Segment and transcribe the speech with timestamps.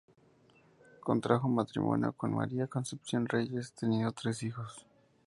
[1.01, 4.83] Contrajo matrimonio con María Concepción Reyes, teniendo tres hijos.